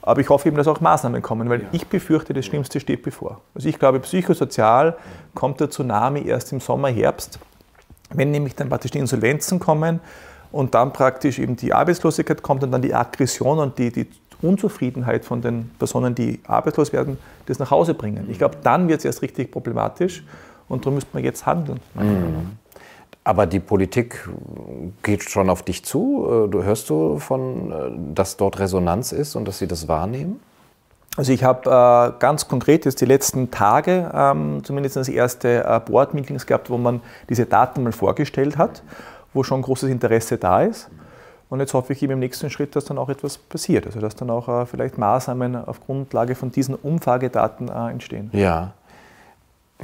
[0.00, 1.68] Aber ich hoffe eben, dass auch Maßnahmen kommen, weil ja.
[1.72, 3.40] ich befürchte, das Schlimmste steht bevor.
[3.52, 4.96] Also ich glaube, psychosozial
[5.34, 7.40] kommt der Tsunami erst im Sommer, Herbst,
[8.10, 9.98] wenn nämlich dann praktisch die Insolvenzen kommen
[10.52, 14.06] und dann praktisch eben die Arbeitslosigkeit kommt und dann die Aggression und die, die
[14.42, 18.26] Unzufriedenheit von den Personen, die arbeitslos werden, das nach Hause bringen.
[18.30, 20.24] Ich glaube, dann wird es erst richtig problematisch
[20.68, 21.80] und darum müsste man jetzt handeln.
[21.94, 22.58] Mhm.
[23.24, 24.28] Aber die Politik
[25.02, 26.48] geht schon auf dich zu.
[26.50, 30.40] Du hörst du von, äh, dass dort Resonanz ist und dass sie das wahrnehmen?
[31.16, 35.80] Also ich habe äh, ganz konkret jetzt die letzten Tage ähm, zumindest das erste äh,
[35.80, 38.82] Board-Meetings gehabt, wo man diese Daten mal vorgestellt hat,
[39.34, 40.88] wo schon großes Interesse da ist.
[41.52, 43.84] Und jetzt hoffe ich eben im nächsten Schritt, dass dann auch etwas passiert.
[43.84, 48.30] Also dass dann auch äh, vielleicht Maßnahmen auf Grundlage von diesen Umfragedaten äh, entstehen.
[48.32, 48.72] Ja.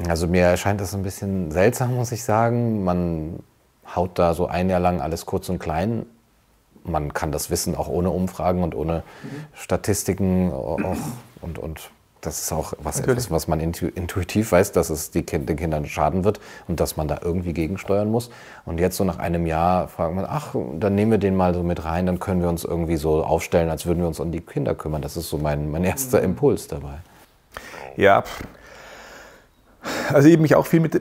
[0.08, 2.84] Also mir erscheint das ein bisschen seltsam, muss ich sagen.
[2.84, 3.40] Man
[3.94, 6.06] haut da so ein Jahr lang alles kurz und klein.
[6.84, 9.28] Man kann das wissen, auch ohne Umfragen und ohne mhm.
[9.52, 10.78] Statistiken auch,
[11.42, 15.86] und, und das ist auch was, etwas, was man intuitiv weiß, dass es den Kindern
[15.86, 18.30] schaden wird und dass man da irgendwie gegensteuern muss.
[18.64, 21.62] Und jetzt so nach einem Jahr fragt man, ach, dann nehmen wir den mal so
[21.62, 24.40] mit rein, dann können wir uns irgendwie so aufstellen, als würden wir uns um die
[24.40, 25.02] Kinder kümmern.
[25.02, 26.24] Das ist so mein, mein erster mhm.
[26.24, 26.98] Impuls dabei.
[27.96, 28.24] Ja,
[30.12, 31.00] also ich habe mich auch viel mit,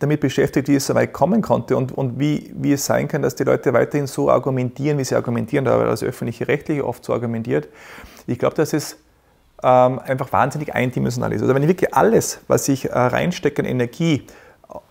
[0.00, 3.22] damit beschäftigt, wie es so weit kommen konnte und, und wie, wie es sein kann,
[3.22, 7.12] dass die Leute weiterhin so argumentieren, wie sie argumentieren, da das öffentliche Rechtliche oft so
[7.12, 7.68] argumentiert.
[8.26, 8.98] Ich glaube, dass es
[9.62, 11.42] ähm, einfach wahnsinnig eindimensional ist.
[11.42, 14.26] Also wenn ich wirklich alles, was ich äh, reinstecke in Energie,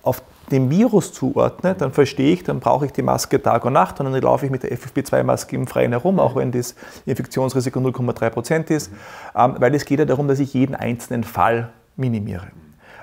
[0.01, 3.99] auf dem Virus zuordne, dann verstehe ich, dann brauche ich die Maske Tag und Nacht
[3.99, 6.75] und dann laufe ich mit der FFP2-Maske im Freien herum, auch wenn das
[7.05, 8.91] Infektionsrisiko 0,3 Prozent ist,
[9.35, 12.47] ähm, weil es geht ja darum, dass ich jeden einzelnen Fall minimiere.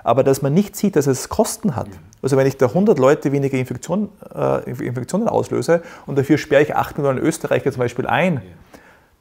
[0.03, 1.89] Aber dass man nicht sieht, dass es Kosten hat.
[2.23, 6.75] Also wenn ich da 100 Leute weniger Infektion, äh, Infektionen auslöse und dafür sperre ich
[6.75, 8.43] 8 Millionen Österreicher zum Beispiel ein,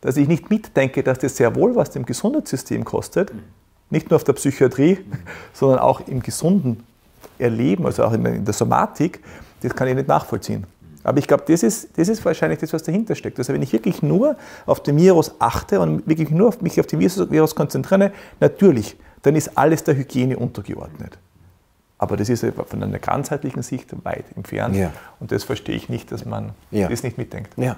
[0.04, 3.32] dass ich nicht mitdenke, dass das sehr wohl was dem Gesundheitssystem kostet,
[3.90, 5.00] nicht nur auf der Psychiatrie,
[5.54, 6.84] sondern auch im gesunden
[7.40, 9.22] Erleben, also auch in der Somatik,
[9.62, 10.66] das kann ich nicht nachvollziehen.
[11.06, 13.38] Aber ich glaube, das ist, das ist wahrscheinlich das, was dahinter steckt.
[13.38, 14.36] Also wenn ich wirklich nur
[14.66, 19.36] auf den Virus achte und wirklich nur auf mich auf den Virus konzentriere, natürlich, dann
[19.36, 21.18] ist alles der Hygiene untergeordnet.
[21.98, 24.76] Aber das ist von einer ganzheitlichen Sicht weit entfernt.
[24.76, 24.92] Ja.
[25.22, 26.90] Und das verstehe ich nicht, dass man ja.
[26.90, 27.54] das nicht mitdenkt.
[27.58, 27.78] Ja.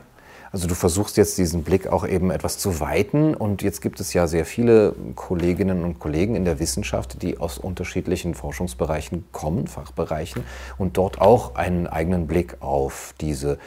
[0.55, 4.13] Also du versuchst jetzt diesen Blick auch eben etwas zu weiten und jetzt gibt es
[4.13, 10.45] ja sehr viele Kolleginnen und Kollegen in der Wissenschaft, die aus unterschiedlichen Forschungsbereichen kommen, Fachbereichen
[10.77, 13.57] und dort auch einen eigenen Blick auf diese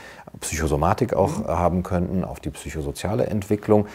[0.40, 1.48] Psychosomatik auch mhm.
[1.48, 3.86] haben könnten, auf die psychosoziale Entwicklung.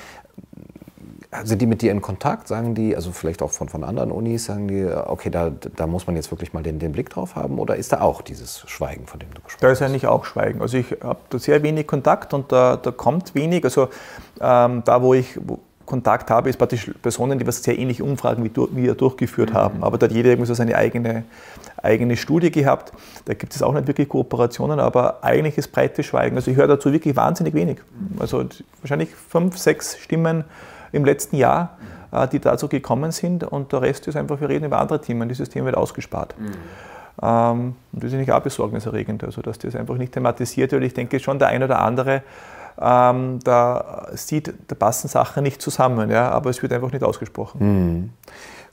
[1.44, 2.48] Sind die mit dir in Kontakt?
[2.48, 6.06] Sagen die, also vielleicht auch von, von anderen Unis, sagen die, okay, da, da muss
[6.08, 7.60] man jetzt wirklich mal den, den Blick drauf haben?
[7.60, 9.80] Oder ist da auch dieses Schweigen, von dem du gesprochen hast?
[9.80, 10.62] Da ist eigentlich auch Schweigen.
[10.62, 13.64] Also ich habe da sehr wenig Kontakt und da, da kommt wenig.
[13.64, 13.90] Also
[14.40, 15.40] ähm, da, wo ich
[15.86, 19.56] Kontakt habe, ist praktisch Personen, die was sehr ähnliche Umfragen wie, wie wir durchgeführt mhm.
[19.56, 19.84] haben.
[19.84, 21.24] Aber da hat jeder irgendwie so seine eigene,
[21.82, 22.94] eigene Studie gehabt.
[23.26, 26.36] Da gibt es auch nicht wirklich Kooperationen, aber eigentlich ist breites Schweigen.
[26.36, 27.80] Also ich höre dazu wirklich wahnsinnig wenig.
[28.20, 28.46] Also
[28.82, 30.46] wahrscheinlich fünf, sechs Stimmen
[30.94, 31.78] im letzten Jahr,
[32.12, 35.28] äh, die dazu gekommen sind und der Rest ist einfach, wir reden über andere Themen,
[35.28, 36.36] dieses Thema wird ausgespart.
[36.40, 36.52] Mhm.
[37.22, 40.84] Ähm, und das ist nicht auch besorgniserregend, also dass das einfach nicht thematisiert wird.
[40.84, 42.24] Ich denke schon, der ein oder andere
[42.80, 47.60] ähm, da sieht, da passen Sachen nicht zusammen, ja, aber es wird einfach nicht ausgesprochen.
[47.60, 48.10] Mhm.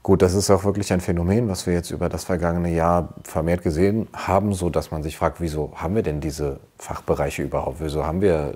[0.02, 3.62] Gut, das ist auch wirklich ein Phänomen, was wir jetzt über das vergangene Jahr vermehrt
[3.62, 7.80] gesehen haben, so dass man sich fragt, wieso haben wir denn diese Fachbereiche überhaupt?
[7.80, 8.54] Wieso haben wir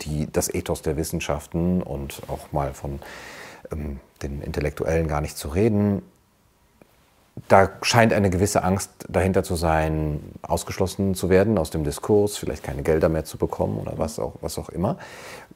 [0.00, 3.00] die, das Ethos der Wissenschaften und auch mal von
[3.70, 6.00] ähm, den Intellektuellen gar nicht zu reden?
[7.48, 12.62] Da scheint eine gewisse Angst dahinter zu sein, ausgeschlossen zu werden aus dem Diskurs, vielleicht
[12.62, 14.96] keine Gelder mehr zu bekommen oder was auch, was auch immer.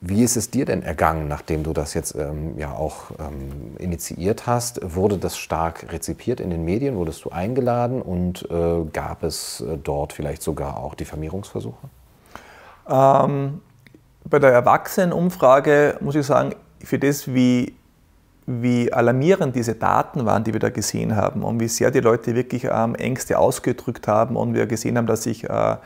[0.00, 4.46] Wie ist es dir denn ergangen, nachdem du das jetzt ähm, ja auch ähm, initiiert
[4.46, 4.80] hast?
[4.94, 6.96] Wurde das stark rezipiert in den Medien?
[6.96, 11.88] Wurdest du eingeladen und äh, gab es äh, dort vielleicht sogar auch Diffamierungsversuche?
[12.88, 13.60] Ähm,
[14.24, 17.74] bei der Erwachsenenumfrage muss ich sagen, für das, wie
[18.46, 22.34] wie alarmierend diese Daten waren, die wir da gesehen haben und wie sehr die Leute
[22.34, 25.76] wirklich ähm, Ängste ausgedrückt haben und wir gesehen haben, dass sich äh,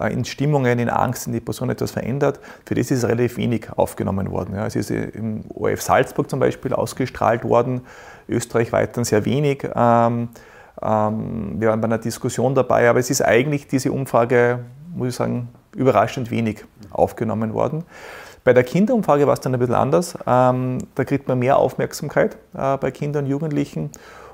[0.00, 3.66] äh in Stimmungen, in Angst in die Person etwas verändert, für das ist relativ wenig
[3.76, 4.54] aufgenommen worden.
[4.54, 7.80] Ja, es ist im ORF Salzburg zum Beispiel ausgestrahlt worden,
[8.28, 9.64] Österreich weiterhin sehr wenig.
[9.74, 10.28] Ähm,
[10.80, 14.60] ähm, wir waren bei einer Diskussion dabei, aber es ist eigentlich diese Umfrage,
[14.94, 17.84] muss ich sagen, überraschend wenig aufgenommen worden.
[18.44, 20.16] Bei der Kinderumfrage war es dann ein bisschen anders.
[20.26, 23.90] Ähm, da kriegt man mehr Aufmerksamkeit äh, bei Kindern und Jugendlichen.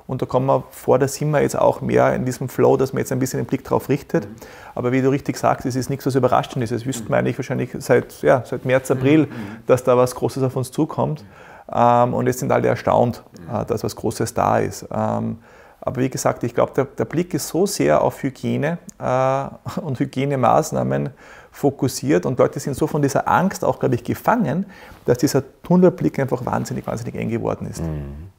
[0.07, 2.93] Und da kommen wir vor, da sind wir jetzt auch mehr in diesem Flow, dass
[2.93, 4.27] man jetzt ein bisschen den Blick drauf richtet.
[4.27, 4.35] Mhm.
[4.75, 6.73] Aber wie du richtig sagst, es ist nichts, was überraschend ist.
[6.73, 9.31] Das wüssten wir eigentlich wahrscheinlich seit, ja, seit März, April, mhm.
[9.67, 11.25] dass da was Großes auf uns zukommt.
[11.73, 14.87] Ähm, und jetzt sind alle erstaunt, äh, dass was Großes da ist.
[14.93, 15.39] Ähm,
[15.81, 19.99] aber wie gesagt, ich glaube, der, der, Blick ist so sehr auf Hygiene äh, und
[19.99, 21.11] Hygienemaßnahmen
[21.55, 24.67] fokussiert und Leute sind so von dieser Angst auch, glaube ich, gefangen,
[25.07, 27.81] dass dieser Tunnelblick einfach wahnsinnig, wahnsinnig eng geworden ist.
[27.81, 28.31] Mhm.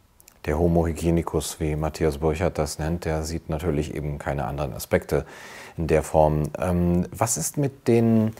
[0.45, 5.25] Der Homo hygienicus, wie Matthias Burchardt das nennt, der sieht natürlich eben keine anderen Aspekte
[5.77, 6.43] in der Form.
[6.59, 8.33] Ähm, was ist mit den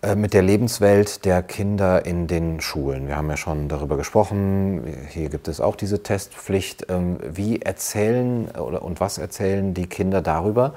[0.00, 3.08] äh, mit der Lebenswelt der Kinder in den Schulen.
[3.08, 4.84] Wir haben ja schon darüber gesprochen.
[5.08, 6.86] Hier gibt es auch diese Testpflicht.
[6.88, 10.74] Ähm, wie erzählen oder und was erzählen die Kinder darüber,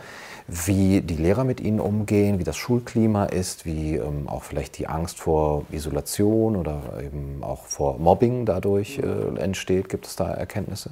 [0.54, 4.88] wie die Lehrer mit ihnen umgehen, wie das Schulklima ist, wie ähm, auch vielleicht die
[4.88, 9.88] Angst vor Isolation oder eben auch vor Mobbing dadurch äh, entsteht.
[9.88, 10.92] Gibt es da Erkenntnisse?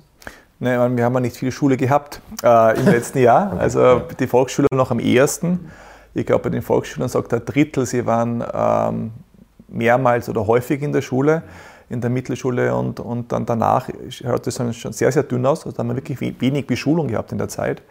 [0.59, 3.59] Nein, wir haben ja nicht viel Schule gehabt äh, im letzten Jahr.
[3.59, 5.69] Also die Volksschule noch am ehesten.
[6.13, 9.11] Ich glaube, bei den Volksschülern sagt ein Drittel, sie waren ähm,
[9.67, 11.43] mehrmals oder häufig in der Schule
[11.89, 13.89] in der Mittelschule und, und dann danach
[14.21, 15.65] hört es schon sehr, sehr dünn aus.
[15.65, 17.81] Also da haben wir wirklich wenig Beschulung gehabt in der Zeit.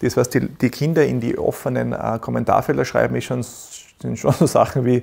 [0.00, 3.42] Das, was die, die Kinder in die offenen äh, Kommentarfelder schreiben, ist schon
[4.00, 5.02] sind schon so Sachen wie,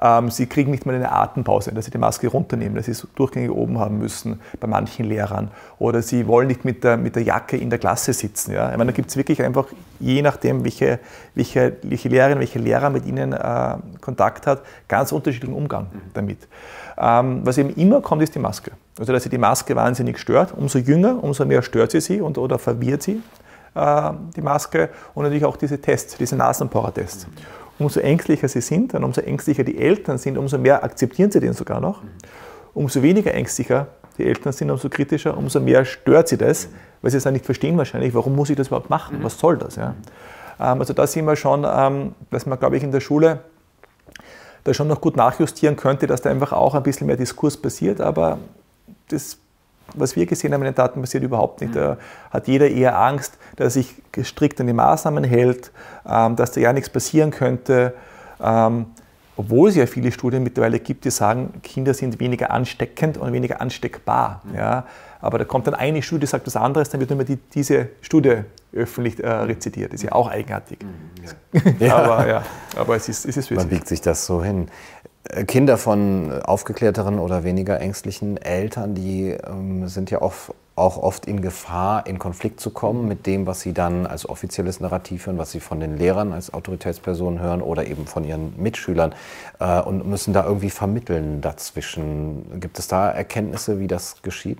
[0.00, 3.06] ähm, sie kriegen nicht mal eine Atempause, dass sie die Maske runternehmen, dass sie es
[3.14, 5.50] durchgängig oben haben müssen bei manchen Lehrern.
[5.78, 8.52] Oder sie wollen nicht mit der, mit der Jacke in der Klasse sitzen.
[8.52, 8.70] Ja?
[8.70, 9.66] Ich meine, da gibt es wirklich einfach,
[10.00, 10.98] je nachdem, welche,
[11.34, 16.00] welche, welche Lehrerin, welche Lehrer mit ihnen äh, Kontakt hat, ganz unterschiedlichen Umgang mhm.
[16.12, 16.38] damit.
[16.38, 16.48] Ähm,
[16.96, 18.72] was eben immer kommt, ist die Maske.
[18.98, 20.54] Also, dass sie die Maske wahnsinnig stört.
[20.56, 23.20] Umso jünger, umso mehr stört sie sie und, oder verwirrt sie
[23.74, 24.90] äh, die Maske.
[25.14, 27.26] Und natürlich auch diese Tests, diese Nasenbohrer-Tests.
[27.26, 27.32] Mhm.
[27.78, 31.54] Umso ängstlicher sie sind und umso ängstlicher die Eltern sind, umso mehr akzeptieren sie den
[31.54, 32.02] sogar noch.
[32.72, 36.68] Umso weniger ängstlicher die Eltern sind, umso kritischer, umso mehr stört sie das,
[37.02, 39.58] weil sie es dann nicht verstehen wahrscheinlich, warum muss ich das überhaupt machen, was soll
[39.58, 39.74] das.
[39.74, 39.94] Ja?
[40.60, 43.40] Ähm, also da sehen wir schon, ähm, dass man, glaube ich, in der Schule
[44.64, 48.00] da schon noch gut nachjustieren könnte, dass da einfach auch ein bisschen mehr Diskurs passiert,
[48.00, 48.38] aber
[49.08, 49.38] das
[49.92, 51.76] was wir gesehen haben in den Daten passiert überhaupt nicht.
[51.76, 51.98] Da
[52.30, 55.70] hat jeder eher Angst, dass er sich strikt an die Maßnahmen hält,
[56.08, 57.94] ähm, dass da ja nichts passieren könnte.
[58.42, 58.86] Ähm,
[59.36, 63.60] obwohl es ja viele Studien mittlerweile gibt, die sagen, Kinder sind weniger ansteckend und weniger
[63.60, 64.42] ansteckbar.
[64.54, 64.84] Ja.
[65.20, 68.42] Aber da kommt dann eine Studie, sagt was anderes, dann wird immer die, diese Studie
[68.74, 69.92] öffentlich äh, rezitiert.
[69.92, 70.78] Ist ja auch eigenartig.
[71.80, 71.96] Ja.
[71.96, 72.42] aber, ja,
[72.76, 74.68] aber es ist, es ist Man biegt sich das so hin.
[75.46, 80.34] Kinder von aufgeklärteren oder weniger ängstlichen Eltern, die ähm, sind ja auch,
[80.76, 84.80] auch oft in Gefahr, in Konflikt zu kommen mit dem, was sie dann als offizielles
[84.80, 89.14] Narrativ hören, was sie von den Lehrern als Autoritätspersonen hören oder eben von ihren Mitschülern
[89.60, 92.60] äh, und müssen da irgendwie vermitteln dazwischen.
[92.60, 94.58] Gibt es da Erkenntnisse, wie das geschieht?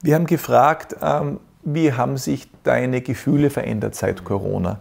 [0.00, 4.78] Wir haben gefragt, ähm, wie haben sich deine Gefühle verändert seit Corona?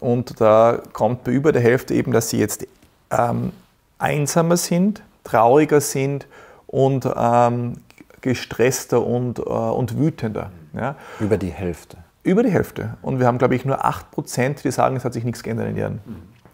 [0.00, 2.66] Und da kommt bei über der Hälfte eben, dass sie jetzt
[3.10, 3.52] ähm,
[3.98, 6.26] einsamer sind, trauriger sind
[6.66, 7.74] und ähm,
[8.20, 10.50] gestresster und, äh, und wütender.
[10.74, 10.96] Ja.
[11.20, 11.98] Über die Hälfte.
[12.22, 12.96] Über die Hälfte.
[13.02, 15.76] Und wir haben, glaube ich, nur 8%, die sagen, es hat sich nichts geändert in
[15.76, 16.00] ihren,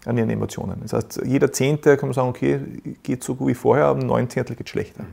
[0.05, 0.81] an ihren Emotionen.
[0.83, 2.61] Das heißt, jeder Zehnte kann man sagen, okay,
[3.03, 5.05] geht so gut wie vorher, aber neun Zehntel geht schlechter.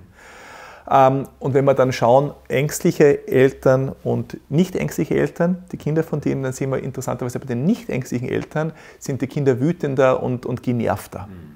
[0.89, 6.21] Ähm, und wenn wir dann schauen, ängstliche Eltern und nicht ängstliche Eltern, die Kinder von
[6.21, 10.45] denen, dann sehen wir interessanterweise bei den nicht ängstlichen Eltern sind die Kinder wütender und,
[10.45, 11.27] und genervter.
[11.27, 11.55] Mhm.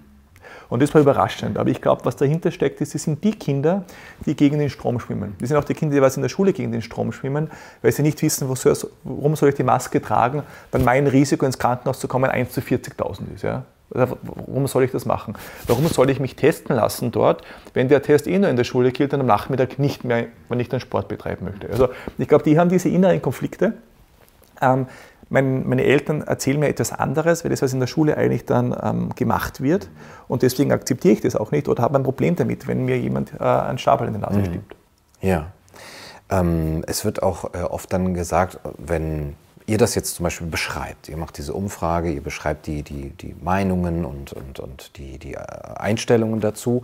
[0.69, 1.57] Und das war überraschend.
[1.57, 3.85] Aber ich glaube, was dahinter steckt, ist, das sind die Kinder,
[4.25, 5.35] die gegen den Strom schwimmen.
[5.39, 7.49] Das sind auch die Kinder, die was in der Schule gegen den Strom schwimmen,
[7.81, 11.99] weil sie nicht wissen, warum soll ich die Maske tragen, wenn mein Risiko ins Krankenhaus
[11.99, 13.41] zu kommen 1 zu 40.000 ist.
[13.41, 13.63] Ja?
[13.89, 15.33] Warum soll ich das machen?
[15.67, 17.41] Warum soll ich mich testen lassen dort,
[17.73, 20.59] wenn der Test eh nur in der Schule gilt und am Nachmittag nicht mehr, wenn
[20.59, 21.69] ich dann Sport betreiben möchte?
[21.69, 23.73] Also ich glaube, die haben diese inneren Konflikte.
[24.61, 24.87] Ähm,
[25.29, 28.75] mein, meine Eltern erzählen mir etwas anderes, weil das, was in der Schule eigentlich dann
[28.81, 29.89] ähm, gemacht wird.
[30.27, 33.33] Und deswegen akzeptiere ich das auch nicht oder habe ein Problem damit, wenn mir jemand
[33.39, 34.45] äh, einen Stabel in die Nase mhm.
[34.45, 34.75] stiebt.
[35.21, 35.51] Ja.
[36.31, 39.35] Ähm, es wird auch äh, oft dann gesagt, wenn
[39.69, 43.35] ihr das jetzt zum Beispiel beschreibt, ihr macht diese Umfrage, ihr beschreibt die, die, die
[43.41, 45.39] Meinungen und, und, und die, die äh,
[45.77, 46.83] Einstellungen dazu,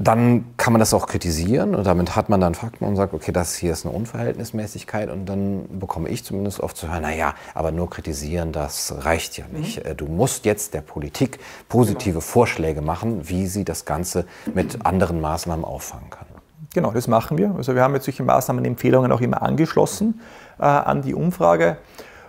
[0.00, 3.32] dann kann man das auch kritisieren und damit hat man dann Fakten und sagt, okay,
[3.32, 7.72] das hier ist eine Unverhältnismäßigkeit und dann bekomme ich zumindest oft zu hören, naja, aber
[7.72, 9.84] nur kritisieren, das reicht ja nicht.
[9.84, 9.96] Mhm.
[9.96, 12.20] Du musst jetzt der Politik positive genau.
[12.20, 16.27] Vorschläge machen, wie sie das Ganze mit anderen Maßnahmen auffangen kann.
[16.74, 17.54] Genau, das machen wir.
[17.56, 20.20] Also wir haben jetzt solche Maßnahmenempfehlungen auch immer angeschlossen
[20.58, 21.78] äh, an die Umfrage.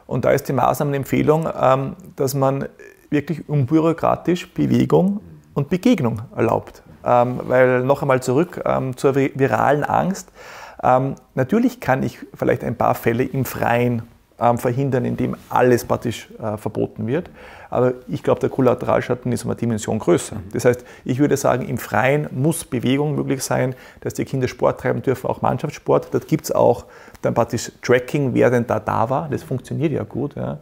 [0.07, 2.67] Und da ist die Maßnahmenempfehlung, ähm, dass man
[3.09, 5.19] wirklich unbürokratisch Bewegung
[5.53, 6.83] und Begegnung erlaubt.
[7.03, 10.31] Ähm, weil noch einmal zurück ähm, zur viralen Angst.
[10.81, 14.03] Ähm, natürlich kann ich vielleicht ein paar Fälle im Freien
[14.57, 17.29] verhindern, indem alles praktisch äh, verboten wird.
[17.69, 20.37] Aber ich glaube, der Kollateralschatten ist um eine Dimension größer.
[20.53, 24.79] Das heißt, ich würde sagen, im Freien muss Bewegung möglich sein, dass die Kinder Sport
[24.79, 26.09] treiben dürfen, auch Mannschaftssport.
[26.11, 26.85] Dort gibt es auch
[27.21, 29.29] dann praktisch Tracking, wer denn da da war.
[29.29, 30.35] Das funktioniert ja gut.
[30.35, 30.59] Ja.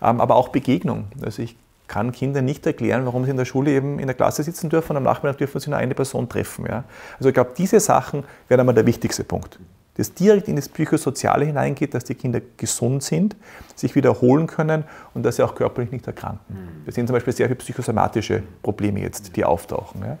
[0.00, 1.06] Aber auch Begegnung.
[1.22, 1.56] Also ich
[1.88, 4.92] kann Kindern nicht erklären, warum sie in der Schule eben in der Klasse sitzen dürfen
[4.92, 6.66] und am Nachmittag dürfen sie nur eine Person treffen.
[6.66, 6.84] Ja?
[7.18, 9.58] Also ich glaube, diese Sachen wären einmal der wichtigste Punkt.
[9.94, 13.36] Das direkt in das Psychosoziale hineingeht, dass die Kinder gesund sind,
[13.74, 16.56] sich wiederholen können und dass sie auch körperlich nicht erkranken.
[16.84, 20.02] Wir sehen zum Beispiel sehr viele psychosomatische Probleme jetzt, die auftauchen.
[20.02, 20.18] Ja?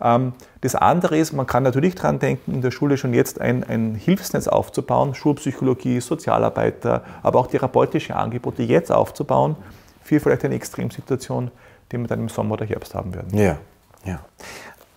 [0.00, 3.64] Ähm, das andere ist, man kann natürlich daran denken, in der Schule schon jetzt ein,
[3.64, 9.56] ein, Hilfsnetz aufzubauen, Schulpsychologie, Sozialarbeiter, aber auch therapeutische Angebote jetzt aufzubauen,
[10.02, 11.50] für vielleicht eine Extremsituation,
[11.90, 13.36] die wir dann im Sommer oder Herbst haben werden.
[13.36, 13.58] Ja,
[14.04, 14.20] ja.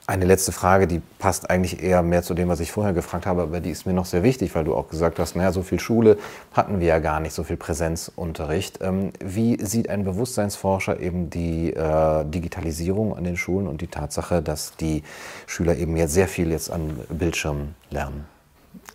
[0.08, 3.44] Eine letzte Frage, die passt eigentlich eher mehr zu dem, was ich vorher gefragt habe,
[3.44, 5.80] aber die ist mir noch sehr wichtig, weil du auch gesagt hast, naja, so viel
[5.80, 6.18] Schule
[6.54, 8.80] hatten wir ja gar nicht, so viel Präsenzunterricht.
[8.82, 14.42] Ähm, wie sieht ein Bewusstseinsforscher eben die äh, Digitalisierung an den Schulen und die Tatsache,
[14.42, 15.04] dass die
[15.46, 18.26] Schüler eben jetzt sehr viel jetzt an Bildschirmen lernen?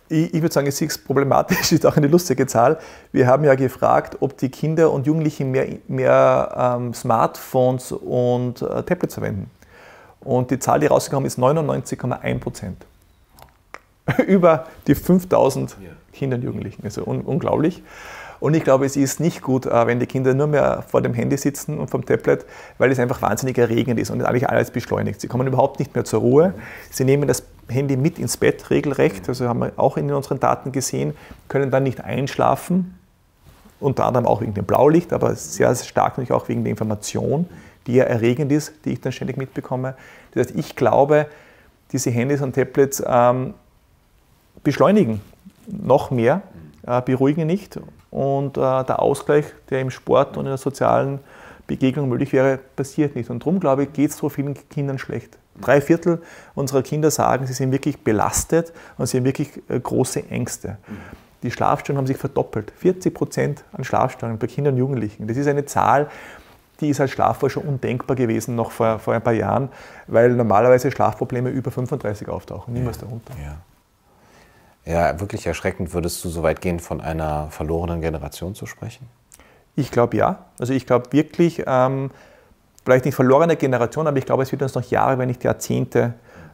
[0.09, 2.79] Ich, ich würde sagen, es ist problematisch, ist auch eine lustige Zahl.
[3.13, 8.83] Wir haben ja gefragt, ob die Kinder und Jugendlichen mehr, mehr ähm, Smartphones und äh,
[8.83, 9.49] Tablets verwenden.
[10.21, 12.85] Und die Zahl, die rausgekommen ist 99,1 Prozent.
[14.27, 15.89] Über die 5000 ja.
[16.13, 16.83] Kinder und Jugendlichen.
[16.83, 17.83] Also un unglaublich.
[18.39, 21.13] Und ich glaube, es ist nicht gut, äh, wenn die Kinder nur mehr vor dem
[21.13, 22.45] Handy sitzen und vom Tablet,
[22.77, 25.21] weil es einfach wahnsinnig erregend ist und eigentlich alles beschleunigt.
[25.21, 26.53] Sie kommen überhaupt nicht mehr zur Ruhe.
[26.91, 30.71] Sie nehmen das Handy mit ins Bett regelrecht, also haben wir auch in unseren Daten
[30.71, 31.15] gesehen,
[31.49, 32.97] können dann nicht einschlafen,
[33.79, 37.47] unter anderem auch wegen dem Blaulicht, aber sehr stark natürlich auch wegen der Information,
[37.87, 39.95] die ja erregend ist, die ich dann ständig mitbekomme.
[40.31, 41.27] Das heißt, ich glaube,
[41.91, 43.53] diese Handys und Tablets ähm,
[44.63, 45.21] beschleunigen
[45.67, 46.41] noch mehr,
[46.85, 47.79] äh, beruhigen nicht
[48.11, 51.19] und äh, der Ausgleich, der im Sport und in der sozialen
[51.65, 53.29] Begegnung möglich wäre, passiert nicht.
[53.29, 55.37] Und darum, glaube ich, geht es so vielen Kindern schlecht.
[55.59, 56.21] Drei Viertel
[56.55, 60.77] unserer Kinder sagen, sie sind wirklich belastet und sie haben wirklich äh, große Ängste.
[61.43, 62.71] Die Schlafstörungen haben sich verdoppelt.
[62.77, 65.27] 40 Prozent an Schlafstörungen bei Kindern und Jugendlichen.
[65.27, 66.09] Das ist eine Zahl,
[66.79, 69.69] die ist als Schlafforscher undenkbar gewesen noch vor, vor ein paar Jahren,
[70.07, 73.33] weil normalerweise Schlafprobleme über 35 auftauchen, niemals darunter.
[73.43, 73.57] Ja.
[74.85, 75.93] Ja, wirklich erschreckend.
[75.93, 79.09] Würdest du so weit gehen, von einer verlorenen Generation zu sprechen?
[79.75, 80.45] Ich glaube ja.
[80.59, 82.09] Also ich glaube wirklich, ähm,
[82.85, 86.13] vielleicht nicht verlorene Generation, aber ich glaube, es wird uns noch Jahre, wenn nicht Jahrzehnte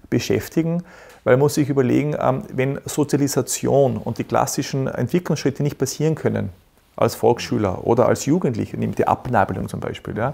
[0.09, 0.83] beschäftigen,
[1.23, 6.49] weil man muss sich überlegen, ähm, wenn Sozialisation und die klassischen Entwicklungsschritte nicht passieren können,
[6.95, 10.33] als Volksschüler oder als Jugendliche, nämlich die Abnabelung zum Beispiel, ja,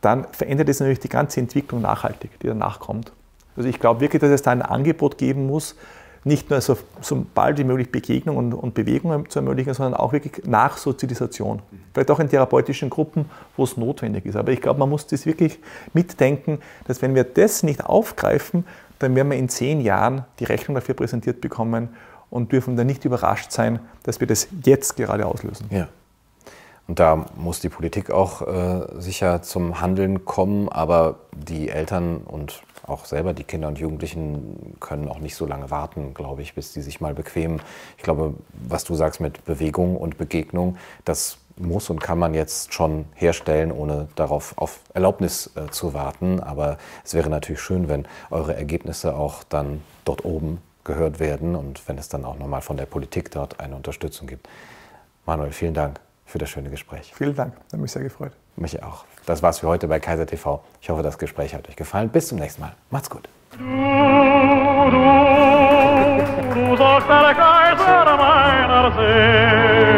[0.00, 3.12] dann verändert es natürlich die ganze Entwicklung nachhaltig, die danach kommt.
[3.56, 5.76] Also ich glaube wirklich, dass es da ein Angebot geben muss,
[6.24, 10.12] nicht nur so, so bald wie möglich Begegnung und, und Bewegung zu ermöglichen, sondern auch
[10.12, 11.62] wirklich Nachsozialisation.
[11.92, 14.36] Vielleicht auch in therapeutischen Gruppen, wo es notwendig ist.
[14.36, 15.58] Aber ich glaube, man muss das wirklich
[15.92, 18.64] mitdenken, dass wenn wir das nicht aufgreifen,
[19.00, 21.88] dann werden wir in zehn Jahren die Rechnung dafür präsentiert bekommen
[22.32, 25.66] und dürfen dann nicht überrascht sein, dass wir das jetzt gerade auslösen.
[25.70, 25.88] Ja.
[26.88, 32.62] Und da muss die Politik auch äh, sicher zum Handeln kommen, aber die Eltern und
[32.84, 36.72] auch selber die Kinder und Jugendlichen können auch nicht so lange warten, glaube ich, bis
[36.72, 37.60] die sich mal bequemen.
[37.96, 42.72] Ich glaube, was du sagst mit Bewegung und Begegnung, das muss und kann man jetzt
[42.72, 46.40] schon herstellen, ohne darauf auf Erlaubnis äh, zu warten.
[46.40, 51.86] Aber es wäre natürlich schön, wenn eure Ergebnisse auch dann dort oben gehört werden und
[51.88, 54.48] wenn es dann auch nochmal von der Politik dort eine Unterstützung gibt.
[55.26, 57.12] Manuel, vielen Dank für das schöne Gespräch.
[57.14, 58.32] Vielen Dank, hat mich sehr gefreut.
[58.56, 59.04] Mich auch.
[59.26, 60.62] Das war's für heute bei Kaiser TV.
[60.80, 62.08] Ich hoffe, das Gespräch hat euch gefallen.
[62.08, 62.74] Bis zum nächsten Mal.
[62.90, 63.28] Macht's gut.
[63.52, 63.64] Du, du,
[66.54, 69.91] du sollst der Kaiser meiner Seele.